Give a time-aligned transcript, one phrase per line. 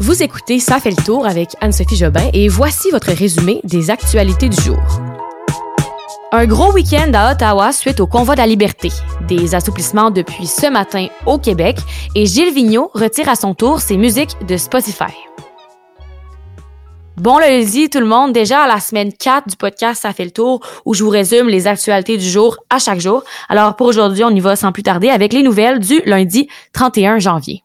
[0.00, 4.48] Vous écoutez Ça fait le tour avec Anne-Sophie Jobin et voici votre résumé des actualités
[4.48, 4.78] du jour.
[6.32, 8.90] Un gros week-end à Ottawa suite au convoi de la liberté.
[9.28, 11.78] Des assouplissements depuis ce matin au Québec
[12.16, 15.14] et Gilles Vigneault retire à son tour ses musiques de Spotify.
[17.16, 20.32] Bon lundi tout le monde, déjà à la semaine 4 du podcast Ça fait le
[20.32, 23.22] tour où je vous résume les actualités du jour à chaque jour.
[23.48, 27.20] Alors pour aujourd'hui, on y va sans plus tarder avec les nouvelles du lundi 31
[27.20, 27.62] janvier.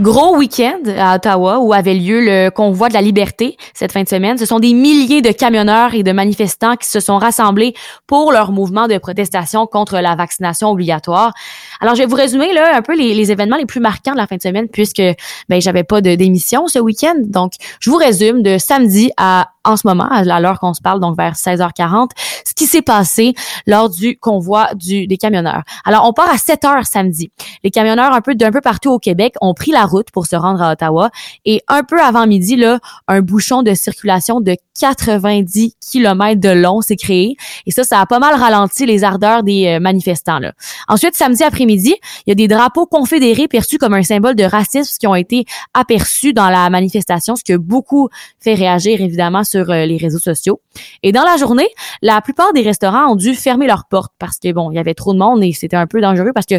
[0.00, 4.08] Gros week-end à Ottawa où avait lieu le convoi de la liberté cette fin de
[4.08, 4.36] semaine.
[4.38, 7.74] Ce sont des milliers de camionneurs et de manifestants qui se sont rassemblés
[8.08, 11.32] pour leur mouvement de protestation contre la vaccination obligatoire.
[11.80, 14.26] Alors, je vais vous résumer là un peu les, événements les plus marquants de la
[14.26, 15.02] fin de semaine puisque
[15.48, 17.14] ben j'avais pas de d'émission ce week-end.
[17.18, 21.00] Donc, je vous résume de samedi à en ce moment, à l'heure qu'on se parle,
[21.00, 22.10] donc vers 16h40,
[22.44, 23.34] ce qui s'est passé
[23.66, 25.62] lors du convoi des camionneurs.
[25.84, 27.30] Alors, on part à 7 h samedi.
[27.62, 30.36] Les camionneurs un peu d'un peu partout au Québec ont pris la route pour se
[30.36, 31.10] rendre à Ottawa
[31.44, 36.80] et un peu avant midi, là, un bouchon de circulation de 90 km de long
[36.80, 37.36] s'est créé
[37.66, 40.38] et ça, ça a pas mal ralenti les ardeurs des euh, manifestants.
[40.38, 40.52] Là.
[40.88, 41.94] Ensuite, samedi après-midi,
[42.26, 45.44] il y a des drapeaux confédérés perçus comme un symbole de racisme qui ont été
[45.74, 48.08] aperçus dans la manifestation, ce qui a beaucoup
[48.40, 50.60] fait réagir évidemment sur euh, les réseaux sociaux.
[51.02, 51.68] Et dans la journée,
[52.02, 54.94] la plupart des restaurants ont dû fermer leurs portes parce que bon, il y avait
[54.94, 56.56] trop de monde et c'était un peu dangereux parce que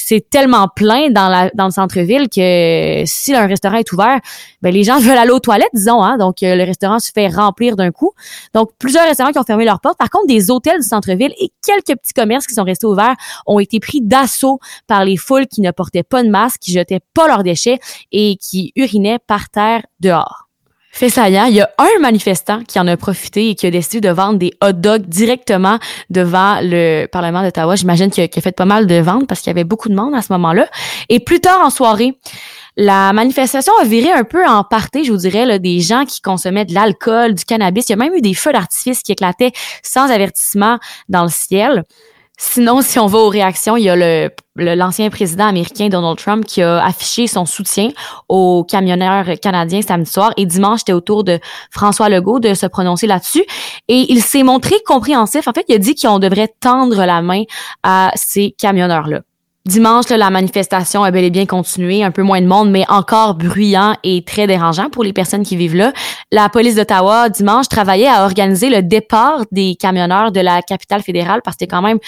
[0.00, 4.20] c'est tellement plein dans, le centre-ville que si un restaurant est ouvert,
[4.62, 6.02] ben les gens veulent aller aux toilettes, disons.
[6.02, 8.12] Hein, donc, euh, le restaurant se fait remplir d'un coup.
[8.54, 9.98] Donc, plusieurs restaurants qui ont fermé leurs portes.
[9.98, 13.58] Par contre, des hôtels du centre-ville et quelques petits commerces qui sont restés ouverts ont
[13.58, 17.26] été pris d'assaut par les foules qui ne portaient pas de masque, qui jetaient pas
[17.26, 17.78] leurs déchets
[18.12, 20.47] et qui urinaient par terre dehors.
[20.90, 24.00] Fait saillant, il y a un manifestant qui en a profité et qui a décidé
[24.00, 25.78] de vendre des hot dogs directement
[26.10, 27.76] devant le Parlement d'Ottawa.
[27.76, 30.14] J'imagine qu'il a, fait pas mal de ventes parce qu'il y avait beaucoup de monde
[30.14, 30.66] à ce moment-là.
[31.08, 32.18] Et plus tard en soirée,
[32.76, 36.20] la manifestation a viré un peu en partie, je vous dirais, là, des gens qui
[36.20, 37.88] consommaient de l'alcool, du cannabis.
[37.88, 40.78] Il y a même eu des feux d'artifice qui éclataient sans avertissement
[41.08, 41.84] dans le ciel.
[42.40, 46.44] Sinon, si on va aux réactions, il y a le l'ancien président américain Donald Trump
[46.44, 47.90] qui a affiché son soutien
[48.28, 51.38] aux camionneurs canadiens samedi soir et dimanche c'était au tour de
[51.70, 53.44] François Legault de se prononcer là-dessus
[53.86, 55.46] et il s'est montré compréhensif.
[55.46, 57.44] En fait, il a dit qu'on devrait tendre la main
[57.82, 59.20] à ces camionneurs-là.
[59.68, 63.34] Dimanche, la manifestation a bel et bien continué, un peu moins de monde, mais encore
[63.34, 65.92] bruyant et très dérangeant pour les personnes qui vivent là.
[66.32, 71.42] La police d'Ottawa, dimanche, travaillait à organiser le départ des camionneurs de la capitale fédérale
[71.44, 71.98] parce que quand même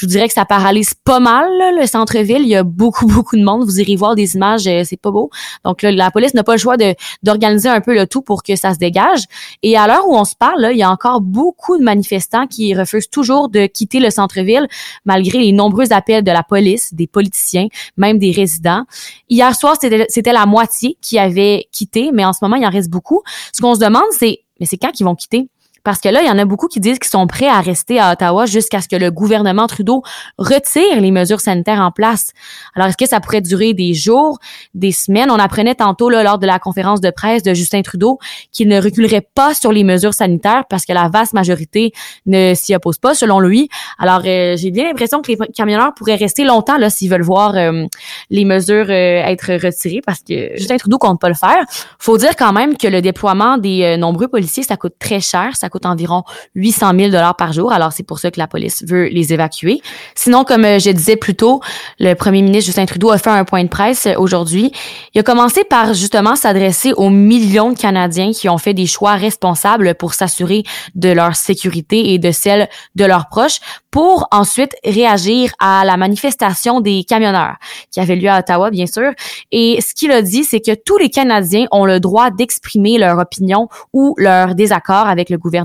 [0.00, 1.46] je vous dirais que ça paralyse pas mal
[1.78, 2.40] le centre-ville.
[2.40, 3.64] Il y a beaucoup, beaucoup de monde.
[3.64, 5.28] Vous irez voir des images, euh, c'est pas beau.
[5.62, 8.42] Donc là, la police n'a pas le choix de d'organiser un peu le tout pour
[8.42, 9.24] que ça se dégage.
[9.62, 12.46] Et à l'heure où on se parle, là, il y a encore beaucoup de manifestants
[12.46, 14.66] qui refusent toujours de quitter le centre-ville
[15.04, 18.84] malgré les nombreux appels de la police, des politiciens, même des résidents.
[19.28, 22.90] Hier soir, c'était la moitié qui avait quitté, mais en ce moment, il en reste
[22.90, 23.22] beaucoup.
[23.52, 25.48] Ce qu'on se demande, c'est mais c'est quand qu'ils vont quitter?
[25.84, 27.98] Parce que là, il y en a beaucoup qui disent qu'ils sont prêts à rester
[27.98, 30.02] à Ottawa jusqu'à ce que le gouvernement Trudeau
[30.38, 32.32] retire les mesures sanitaires en place.
[32.74, 34.38] Alors, est-ce que ça pourrait durer des jours,
[34.74, 35.30] des semaines?
[35.30, 38.18] On apprenait tantôt, là, lors de la conférence de presse de Justin Trudeau,
[38.52, 41.92] qu'il ne reculerait pas sur les mesures sanitaires parce que la vaste majorité
[42.26, 43.68] ne s'y oppose pas, selon lui.
[43.98, 47.54] Alors, euh, j'ai bien l'impression que les camionneurs pourraient rester longtemps, là, s'ils veulent voir
[47.56, 47.86] euh,
[48.28, 51.64] les mesures euh, être retirées parce que Justin Trudeau compte pas le faire.
[51.98, 55.56] Faut dire quand même que le déploiement des nombreux policiers, ça coûte très cher.
[55.56, 57.72] Ça coûte environ 800 000 dollars par jour.
[57.72, 59.80] Alors, c'est pour ça que la police veut les évacuer.
[60.14, 61.60] Sinon, comme euh, je disais plus tôt,
[61.98, 64.72] le premier ministre Justin Trudeau a fait un point de presse euh, aujourd'hui.
[65.14, 69.14] Il a commencé par justement s'adresser aux millions de Canadiens qui ont fait des choix
[69.14, 70.64] responsables pour s'assurer
[70.94, 73.60] de leur sécurité et de celle de leurs proches
[73.90, 77.56] pour ensuite réagir à la manifestation des camionneurs
[77.90, 79.12] qui avait lieu à Ottawa, bien sûr.
[79.50, 83.18] Et ce qu'il a dit, c'est que tous les Canadiens ont le droit d'exprimer leur
[83.18, 85.59] opinion ou leur désaccord avec le gouvernement,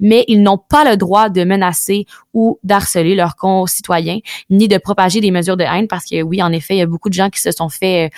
[0.00, 4.18] mais ils n'ont pas le droit de menacer ou d'harceler leurs concitoyens,
[4.50, 6.86] ni de propager des mesures de haine, parce que oui, en effet, il y a
[6.86, 8.10] beaucoup de gens qui se sont fait,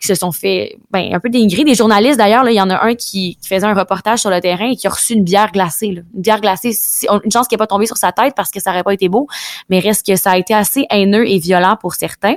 [0.00, 1.64] qui se sont fait, ben, un peu dénigrer.
[1.64, 4.30] Des journalistes, d'ailleurs, là, il y en a un qui, qui, faisait un reportage sur
[4.30, 6.02] le terrain et qui a reçu une bière glacée, là.
[6.14, 8.70] Une bière glacée, une chance qu'il n'est pas tombé sur sa tête parce que ça
[8.70, 9.28] aurait pas été beau,
[9.68, 12.36] mais reste que ça a été assez haineux et violent pour certains.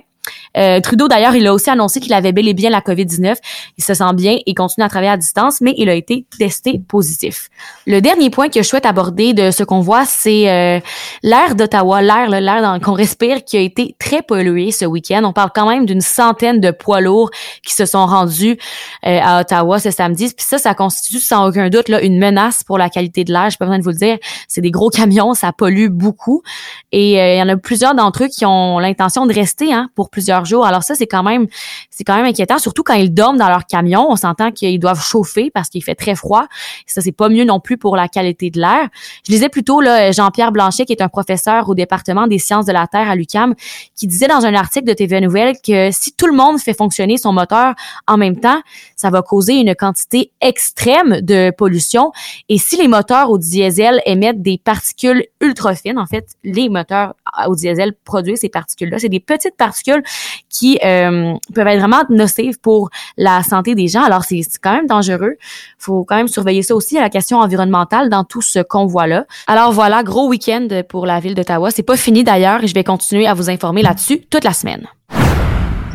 [0.57, 3.35] Euh, Trudeau, d'ailleurs, il a aussi annoncé qu'il avait bel et bien la COVID-19.
[3.77, 6.79] Il se sent bien et continue à travailler à distance, mais il a été testé
[6.87, 7.49] positif.
[7.87, 10.79] Le dernier point que je souhaite aborder de ce qu'on voit, c'est euh,
[11.23, 15.21] l'air d'Ottawa, l'air, l'air qu'on respire, qui a été très pollué ce week-end.
[15.23, 17.31] On parle quand même d'une centaine de poids lourds
[17.65, 18.57] qui se sont rendus
[19.05, 20.33] euh, à Ottawa ce samedi.
[20.35, 23.49] Puis ça, ça constitue sans aucun doute là, une menace pour la qualité de l'air.
[23.49, 24.17] Je pas besoin de vous le dire.
[24.47, 26.43] C'est des gros camions, ça pollue beaucoup.
[26.91, 30.09] Et il y en a plusieurs d'entre eux qui ont l'intention de rester hein, pour
[30.13, 30.65] plusieurs jours.
[30.65, 31.47] Alors ça, c'est quand même,
[31.89, 34.07] c'est quand même inquiétant, surtout quand ils dorment dans leur camion.
[34.09, 36.45] On s'entend qu'ils doivent chauffer parce qu'il fait très froid.
[36.85, 38.87] Ça, c'est pas mieux non plus pour la qualité de l'air.
[39.27, 42.71] Je lisais plutôt là Jean-Pierre Blanchet, qui est un professeur au département des sciences de
[42.71, 43.55] la Terre à l'UCAM,
[43.95, 47.17] qui disait dans un article de TVA Nouvelle que si tout le monde fait fonctionner
[47.17, 47.73] son moteur
[48.07, 48.61] en même temps,
[49.03, 52.13] ça va causer une quantité extrême de pollution.
[52.47, 57.15] Et si les moteurs au diesel émettent des particules ultra fines, en fait, les moteurs
[57.47, 58.99] au diesel produisent ces particules-là.
[58.99, 60.03] C'est des petites particules
[60.47, 64.03] qui euh, peuvent être vraiment nocives pour la santé des gens.
[64.03, 65.35] Alors, c'est quand même dangereux.
[65.77, 69.25] faut quand même surveiller ça aussi, la question environnementale dans tout ce convoi-là.
[69.47, 71.71] Alors voilà, gros week-end pour la ville d'Ottawa.
[71.71, 74.87] C'est pas fini d'ailleurs et je vais continuer à vous informer là-dessus toute la semaine.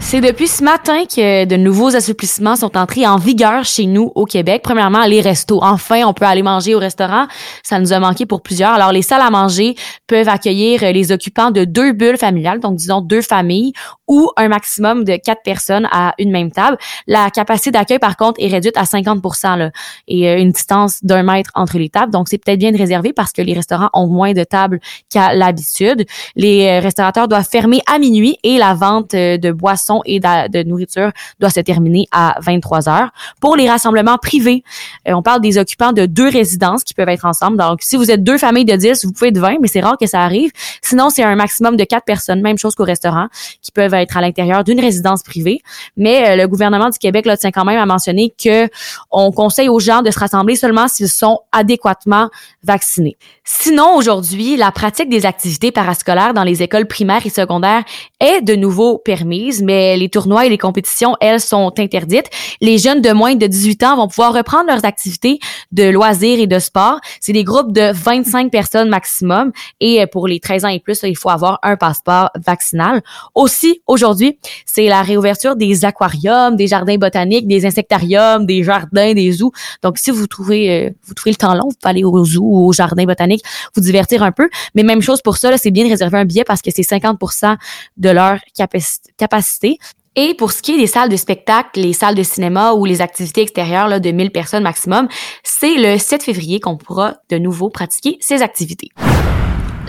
[0.00, 4.24] C'est depuis ce matin que de nouveaux assouplissements sont entrés en vigueur chez nous au
[4.24, 4.62] Québec.
[4.64, 5.58] Premièrement, les restos.
[5.62, 7.26] Enfin, on peut aller manger au restaurant.
[7.62, 8.70] Ça nous a manqué pour plusieurs.
[8.70, 9.74] Alors, les salles à manger
[10.06, 13.74] peuvent accueillir les occupants de deux bulles familiales, donc disons deux familles,
[14.06, 16.78] ou un maximum de quatre personnes à une même table.
[17.06, 19.70] La capacité d'accueil, par contre, est réduite à 50% là,
[20.06, 22.12] et euh, une distance d'un mètre entre les tables.
[22.12, 24.80] Donc, c'est peut-être bien de réserver parce que les restaurants ont moins de tables
[25.10, 26.06] qu'à l'habitude.
[26.34, 30.62] Les euh, restaurateurs doivent fermer à minuit et la vente euh, de boissons et de,
[30.62, 33.11] nourriture doit se terminer à 23 heures.
[33.40, 34.62] Pour les rassemblements privés,
[35.06, 37.56] on parle des occupants de deux résidences qui peuvent être ensemble.
[37.56, 39.96] Donc, si vous êtes deux familles de 10, vous pouvez être 20, mais c'est rare
[39.99, 40.50] que ça arrive.
[40.82, 43.29] Sinon, c'est un maximum de quatre personnes, même chose qu'au restaurant,
[43.62, 45.61] qui peuvent être à l'intérieur d'une résidence privée.
[45.96, 48.69] Mais euh, le gouvernement du Québec là, tient quand même à mentionner que
[49.11, 52.31] on conseille aux gens de se rassembler seulement s'ils sont adéquatement
[52.62, 53.17] vaccinés.
[53.44, 57.84] Sinon, aujourd'hui, la pratique des activités parascolaires dans les écoles primaires et secondaires
[58.20, 62.28] est de nouveau permise, mais les tournois et les compétitions, elles, sont interdites.
[62.60, 65.38] Les jeunes de moins de 18 ans vont pouvoir reprendre leurs activités
[65.72, 67.00] de loisirs et de sport.
[67.20, 71.16] C'est des groupes de 25 personnes maximum et pour les 13 ans et plus, il
[71.16, 73.02] faut avoir un passeport vaccinal.
[73.34, 79.32] Aussi, aujourd'hui, c'est la réouverture des aquariums, des jardins botaniques, des insectariums, des jardins, des
[79.32, 79.52] zoos.
[79.82, 82.42] Donc, si vous trouvez, euh, vous trouvez le temps long, vous pouvez aller au zoo
[82.42, 83.42] ou au jardin botanique,
[83.74, 84.48] vous divertir un peu.
[84.74, 87.56] Mais même chose pour ça, c'est bien de réserver un billet parce que c'est 50%
[87.96, 89.68] de leur capacité.
[90.17, 93.00] Et pour ce qui est des salles de spectacle, les salles de cinéma ou les
[93.00, 95.06] activités extérieures là, de 1000 personnes maximum,
[95.44, 98.88] c'est le 7 février qu'on pourra de nouveau pratiquer ces activités.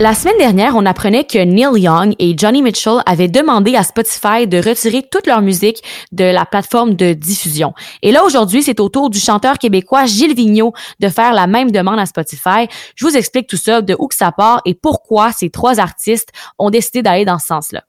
[0.00, 4.46] La semaine dernière, on apprenait que Neil Young et Johnny Mitchell avaient demandé à Spotify
[4.46, 7.74] de retirer toute leur musique de la plateforme de diffusion.
[8.00, 11.70] Et là, aujourd'hui, c'est au tour du chanteur québécois Gilles Vigneault de faire la même
[11.70, 12.66] demande à Spotify.
[12.94, 16.30] Je vous explique tout ça, de où que ça part et pourquoi ces trois artistes
[16.58, 17.82] ont décidé d'aller dans ce sens-là.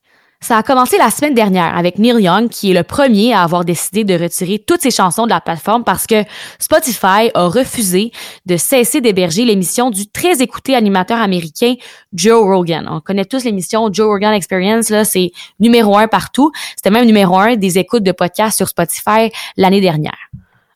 [0.43, 3.63] Ça a commencé la semaine dernière avec Neil Young, qui est le premier à avoir
[3.63, 6.23] décidé de retirer toutes ses chansons de la plateforme parce que
[6.57, 8.11] Spotify a refusé
[8.47, 11.75] de cesser d'héberger l'émission du très écouté animateur américain
[12.11, 12.89] Joe Rogan.
[12.89, 16.51] On connaît tous l'émission Joe Rogan Experience, là, c'est numéro un partout.
[16.75, 20.17] C'était même numéro un des écoutes de podcasts sur Spotify l'année dernière.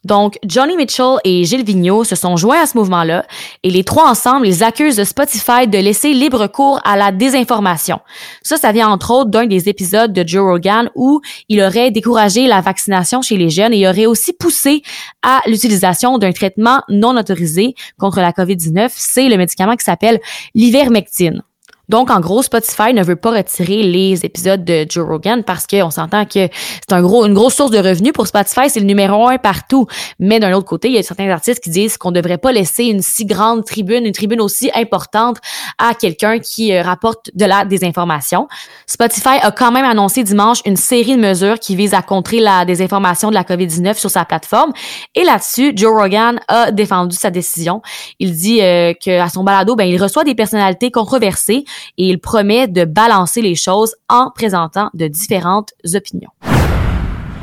[0.05, 3.25] Donc, Johnny Mitchell et Gilles Vigneault se sont joints à ce mouvement-là
[3.63, 7.99] et les trois ensemble, ils accusent Spotify de laisser libre cours à la désinformation.
[8.43, 12.45] Ça, ça vient entre autres d'un des épisodes de Joe Rogan où il aurait découragé
[12.45, 14.83] la vaccination chez les jeunes et aurait aussi poussé
[15.23, 18.91] à l'utilisation d'un traitement non autorisé contre la COVID-19.
[18.95, 20.19] C'est le médicament qui s'appelle
[20.53, 21.41] l'ivermectine.
[21.89, 25.89] Donc, en gros, Spotify ne veut pas retirer les épisodes de Joe Rogan parce qu'on
[25.89, 29.27] s'entend que c'est un gros, une grosse source de revenus pour Spotify, c'est le numéro
[29.27, 29.87] un partout.
[30.19, 32.51] Mais d'un autre côté, il y a certains artistes qui disent qu'on ne devrait pas
[32.51, 35.37] laisser une si grande tribune, une tribune aussi importante
[35.77, 38.47] à quelqu'un qui euh, rapporte de la désinformation.
[38.87, 42.65] Spotify a quand même annoncé dimanche une série de mesures qui visent à contrer la
[42.65, 44.73] désinformation de la COVID-19 sur sa plateforme.
[45.13, 47.81] Et là-dessus, Joe Rogan a défendu sa décision.
[48.19, 51.65] Il dit euh, qu'à son balado, ben, il reçoit des personnalités controversées
[51.97, 56.31] et il promet de balancer les choses en présentant de différentes opinions.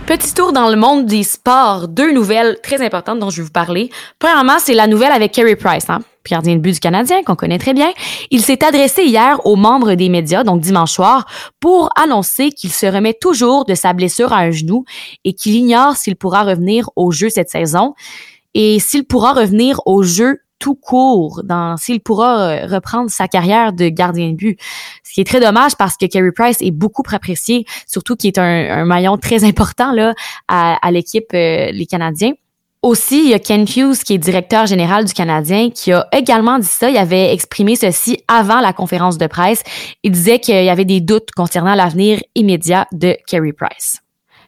[0.07, 1.87] Petit tour dans le monde des sports.
[1.87, 3.89] Deux nouvelles très importantes dont je vais vous parler.
[4.19, 7.59] Premièrement, c'est la nouvelle avec Kerry Price, hein, gardien de but du Canadien, qu'on connaît
[7.59, 7.93] très bien.
[8.31, 11.27] Il s'est adressé hier aux membres des médias, donc dimanche soir,
[11.61, 14.85] pour annoncer qu'il se remet toujours de sa blessure à un genou
[15.25, 17.95] et qu'il ignore s'il pourra revenir au jeu cette saison
[18.55, 23.73] et s'il pourra revenir au jeu tout court dans s'il pourra euh, reprendre sa carrière
[23.73, 24.61] de gardien de but.
[25.03, 28.39] Ce qui est très dommage parce que Carey Price est beaucoup apprécié, surtout qu'il est
[28.39, 30.15] un, maillon très important là
[30.47, 32.35] à, l'équipe euh, les Canadiens.
[32.81, 36.59] Aussi, il y a Ken Hughes, qui est directeur général du Canadien, qui a également
[36.59, 36.91] dit ça.
[36.91, 39.63] Il avait exprimé ceci avant la conférence de presse.
[40.03, 44.02] Il disait qu'il y avait des doutes concernant l'avenir immédiat de Carey Price.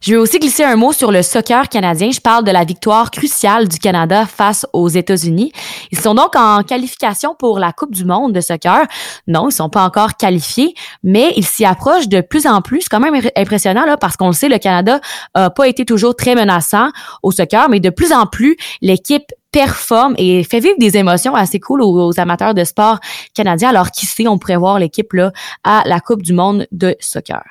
[0.05, 2.11] Je vais aussi glisser un mot sur le soccer canadien.
[2.11, 5.51] Je parle de la victoire cruciale du Canada face aux États-Unis.
[5.91, 8.85] Ils sont donc en qualification pour la Coupe du monde de soccer.
[9.25, 12.81] Non, ils sont pas encore qualifiés, mais ils s'y approchent de plus en plus.
[12.81, 15.01] C'est quand même impressionnant là, parce qu'on le sait, le Canada
[15.33, 16.91] a pas été toujours très menaçant
[17.23, 21.59] au soccer, mais de plus en plus, l'équipe performe et fait vivre des émotions assez
[21.59, 22.99] cool aux, aux, amateurs de sport
[23.33, 23.69] canadiens.
[23.69, 25.31] Alors qui sait, on pourrait voir l'équipe là
[25.63, 27.41] à la Coupe du monde de soccer.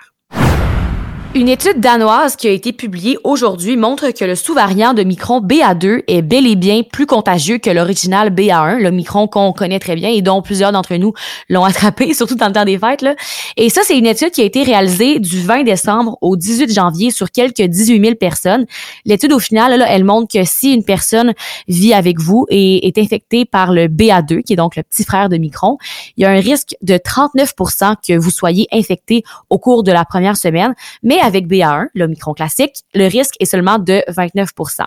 [1.36, 6.04] Une étude danoise qui a été publiée aujourd'hui montre que le sous-variant de Micron BA2
[6.06, 10.10] est bel et bien plus contagieux que l'original BA1, le Micron qu'on connaît très bien
[10.10, 11.12] et dont plusieurs d'entre nous
[11.48, 13.02] l'ont attrapé, surtout dans le temps des fêtes.
[13.02, 13.16] Là.
[13.56, 17.10] Et ça, c'est une étude qui a été réalisée du 20 décembre au 18 janvier
[17.10, 18.64] sur quelques 18 000 personnes.
[19.04, 21.34] L'étude, au final, là, elle montre que si une personne
[21.66, 25.28] vit avec vous et est infectée par le BA2, qui est donc le petit frère
[25.28, 25.78] de Micron,
[26.16, 30.04] il y a un risque de 39% que vous soyez infecté au cours de la
[30.04, 34.84] première semaine, mais avec BA1, le micron classique, le risque est seulement de 29%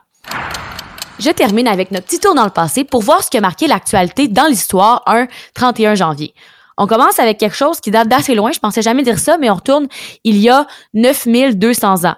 [1.20, 3.68] je termine avec notre petit tour dans le passé pour voir ce qui a marqué
[3.68, 6.34] l'actualité dans l'histoire un 31 janvier.
[6.78, 9.50] On commence avec quelque chose qui date d'assez loin, je pensais jamais dire ça, mais
[9.50, 9.88] on retourne
[10.24, 12.16] il y a 9200 ans.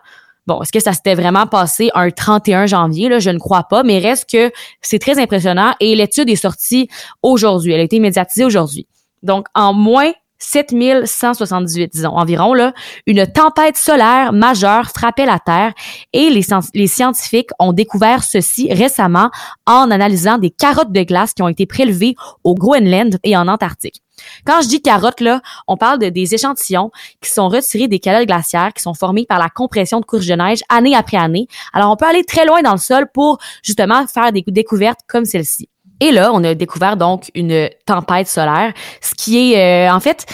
[0.48, 3.08] Bon, est-ce que ça s'était vraiment passé un 31 janvier?
[3.08, 6.90] Là, je ne crois pas, mais reste que c'est très impressionnant et l'étude est sortie
[7.22, 7.72] aujourd'hui.
[7.72, 8.88] Elle a été médiatisée aujourd'hui.
[9.24, 12.74] Donc, en moins 7178, disons, environ, là,
[13.05, 15.74] une tempête solaire majeure frappait la Terre
[16.13, 19.29] et les, scientifiques ont découvert ceci récemment
[19.65, 24.01] en analysant des carottes de glace qui ont été prélevées au Groenland et en Antarctique.
[24.46, 26.91] Quand je dis carottes, là, on parle de des échantillons
[27.22, 30.34] qui sont retirés des calottes glaciaires qui sont formés par la compression de couches de
[30.34, 31.48] neige année après année.
[31.74, 35.25] Alors, on peut aller très loin dans le sol pour justement faire des découvertes comme
[35.25, 35.69] celle-ci.
[36.00, 40.25] Et là, on a découvert donc une tempête solaire, ce qui est euh, en fait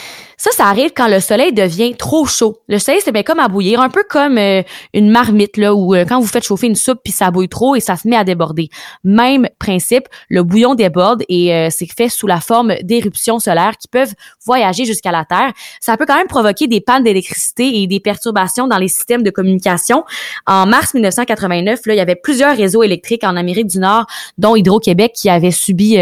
[0.46, 2.60] ça, ça arrive quand le soleil devient trop chaud.
[2.68, 4.62] Le soleil, c'est bien comme à bouillir, un peu comme euh,
[4.94, 7.75] une marmite, là, où euh, quand vous faites chauffer une soupe puis ça bouille trop
[7.75, 8.70] et ça se met à déborder.
[9.04, 13.88] Même principe, le bouillon déborde et euh, c'est fait sous la forme d'éruptions solaires qui
[13.88, 14.14] peuvent
[14.46, 15.52] voyager jusqu'à la Terre.
[15.82, 19.32] Ça peut quand même provoquer des pannes d'électricité et des perturbations dans les systèmes de
[19.32, 20.04] communication.
[20.46, 24.06] En mars 1989, là, il y avait plusieurs réseaux électriques en Amérique du Nord,
[24.38, 25.98] dont Hydro-Québec, qui avait subi,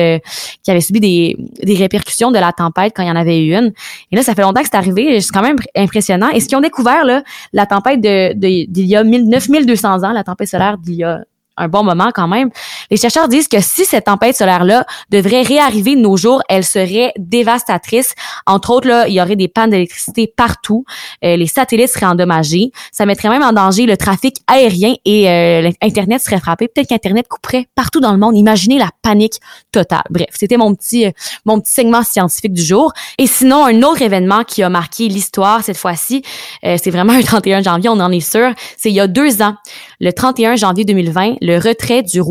[0.64, 3.56] qui avait subi des, des répercussions de la tempête quand il y en avait eu
[3.56, 3.72] une.
[4.12, 5.22] Et là, ça fait longtemps que c'est arrivé.
[5.22, 6.30] C'est quand même impressionnant.
[6.30, 10.24] Et ce qu'ils ont découvert, là, la tempête de, d'il y a 9200 ans, la
[10.24, 11.24] tempête solaire d'il y a
[11.58, 12.50] un bon moment quand même.
[12.94, 17.12] Les chercheurs disent que si cette tempête solaire-là devrait réarriver de nos jours, elle serait
[17.18, 18.14] dévastatrice.
[18.46, 20.86] Entre autres, là, il y aurait des pannes d'électricité partout.
[21.26, 22.70] Euh, les satellites seraient endommagés.
[22.92, 26.68] Ça mettrait même en danger le trafic aérien et euh, Internet serait frappé.
[26.68, 28.38] Peut-être qu'Internet couperait partout dans le monde.
[28.38, 29.40] Imaginez la panique
[29.72, 30.04] totale.
[30.12, 31.12] Bref, c'était mon petit, euh,
[31.46, 32.94] mon petit segment scientifique du jour.
[33.18, 36.22] Et sinon, un autre événement qui a marqué l'histoire cette fois-ci,
[36.62, 38.52] c'est vraiment un 31 janvier, on en est sûr.
[38.78, 39.56] C'est il y a deux ans,
[40.00, 42.22] le 31 janvier 2020, le retrait du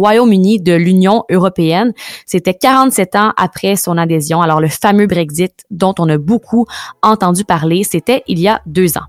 [0.60, 1.92] De l'Union européenne.
[2.26, 4.42] C'était 47 ans après son adhésion.
[4.42, 6.66] Alors, le fameux Brexit dont on a beaucoup
[7.02, 9.06] entendu parler, c'était il y a deux ans.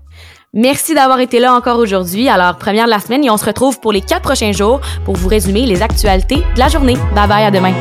[0.52, 2.28] Merci d'avoir été là encore aujourd'hui.
[2.28, 5.16] Alors, première de la semaine et on se retrouve pour les quatre prochains jours pour
[5.16, 6.96] vous résumer les actualités de la journée.
[7.14, 7.74] Bye bye, à demain.